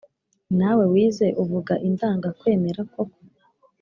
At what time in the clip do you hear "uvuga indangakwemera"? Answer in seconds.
1.43-2.81